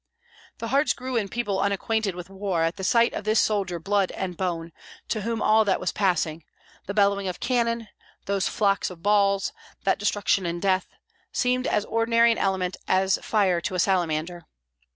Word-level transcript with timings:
The 0.57 0.69
hearts 0.69 0.93
grew 0.93 1.15
in 1.15 1.29
people 1.29 1.59
unacquainted 1.59 2.15
with 2.15 2.27
war, 2.31 2.63
at 2.63 2.83
sight 2.83 3.13
of 3.13 3.23
this 3.23 3.39
soldier 3.39 3.77
blood 3.77 4.09
and 4.13 4.35
bone, 4.35 4.71
to 5.09 5.21
whom 5.21 5.43
all 5.43 5.63
that 5.65 5.79
was 5.79 5.91
passing 5.91 6.43
that 6.87 6.93
bellowing 6.95 7.27
of 7.27 7.39
cannon, 7.39 7.87
those 8.25 8.47
flocks 8.47 8.89
of 8.89 9.03
balls, 9.03 9.53
that 9.83 9.99
destruction 9.99 10.47
and 10.47 10.59
death 10.59 10.87
seemed 11.31 11.67
as 11.67 11.85
ordinary 11.85 12.31
an 12.31 12.39
element 12.39 12.77
as 12.87 13.19
fire 13.21 13.61
to 13.61 13.75
a 13.75 13.79
salamander. 13.79 14.47